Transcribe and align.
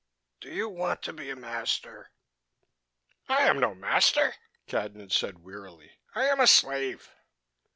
"Do 0.39 0.49
you 0.49 0.67
want 0.67 1.03
to 1.03 1.13
be 1.13 1.29
a 1.29 1.35
master?" 1.35 2.09
"I 3.29 3.43
am 3.43 3.59
no 3.59 3.75
master," 3.75 4.33
Cadnan 4.65 5.11
said 5.11 5.43
wearily. 5.43 5.91
"I 6.15 6.25
am 6.27 6.39
a 6.39 6.47
slave." 6.47 7.11